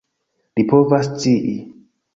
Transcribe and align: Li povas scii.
Li 0.61 0.65
povas 0.73 1.13
scii. 1.13 1.57